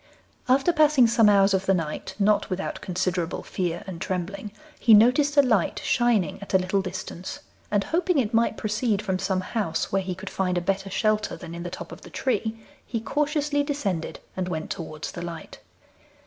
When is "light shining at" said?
5.43-6.55